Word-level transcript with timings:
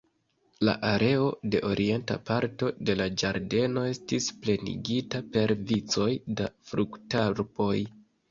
La 0.67 0.73
areo 0.91 1.25
de 1.55 1.59
orienta 1.71 2.15
parto 2.29 2.69
de 2.89 2.95
la 3.01 3.07
ĝardeno 3.23 3.83
estis 3.89 4.31
plenigita 4.47 5.23
per 5.35 5.55
vicoj 5.73 6.09
da 6.41 6.49
fruktarboj. 6.71 7.79